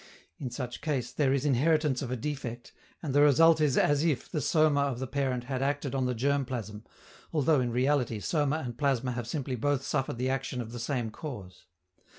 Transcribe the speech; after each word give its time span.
In 0.39 0.49
such 0.49 0.81
case, 0.81 1.11
there 1.11 1.31
is 1.31 1.45
inheritance 1.45 2.01
of 2.01 2.09
a 2.09 2.15
defect, 2.15 2.73
and 3.03 3.13
the 3.13 3.21
result 3.21 3.61
is 3.61 3.77
as 3.77 4.03
if 4.03 4.27
the 4.27 4.41
soma 4.41 4.81
of 4.81 4.97
the 4.97 5.05
parent 5.05 5.43
had 5.43 5.61
acted 5.61 5.93
on 5.93 6.07
the 6.07 6.15
germ 6.15 6.43
plasm, 6.43 6.83
although 7.31 7.61
in 7.61 7.69
reality 7.71 8.19
soma 8.19 8.57
and 8.65 8.79
plasma 8.79 9.11
have 9.11 9.27
simply 9.27 9.55
both 9.55 9.83
suffered 9.83 10.17
the 10.17 10.27
action 10.31 10.59
of 10.59 10.71
the 10.71 10.79
same 10.79 11.11
cause. 11.11 11.67